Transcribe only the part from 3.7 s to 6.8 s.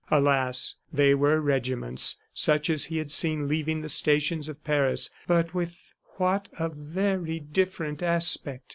the stations of Paris.... But with what a